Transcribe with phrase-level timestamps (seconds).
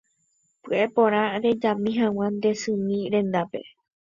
[0.63, 3.59] Pya'e porã rejami hag̃ua nde symi rendápe